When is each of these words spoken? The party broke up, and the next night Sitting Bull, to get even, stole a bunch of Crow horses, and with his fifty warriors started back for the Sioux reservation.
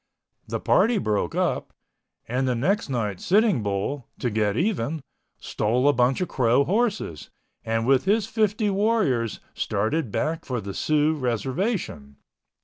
The 0.47 0.59
party 0.59 0.97
broke 0.97 1.35
up, 1.35 1.73
and 2.27 2.47
the 2.47 2.55
next 2.55 2.89
night 2.89 3.19
Sitting 3.21 3.61
Bull, 3.61 4.07
to 4.17 4.31
get 4.31 4.57
even, 4.57 5.01
stole 5.39 5.87
a 5.87 5.93
bunch 5.93 6.21
of 6.21 6.27
Crow 6.27 6.63
horses, 6.63 7.29
and 7.63 7.85
with 7.85 8.05
his 8.05 8.25
fifty 8.25 8.71
warriors 8.71 9.41
started 9.53 10.11
back 10.11 10.43
for 10.43 10.59
the 10.59 10.73
Sioux 10.73 11.13
reservation. 11.13 12.15